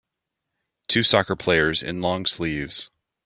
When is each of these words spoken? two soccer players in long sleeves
two 0.87 1.03
soccer 1.03 1.35
players 1.35 1.83
in 1.83 2.01
long 2.01 2.25
sleeves 2.25 2.89